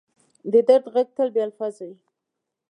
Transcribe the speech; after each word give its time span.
د 0.51 0.53
درد 0.67 0.85
ږغ 0.93 1.07
تل 1.15 1.27
بې 1.33 1.41
الفاظه 1.47 1.83
وي. 1.87 1.97